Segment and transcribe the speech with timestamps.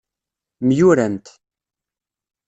[0.67, 1.25] Myurant.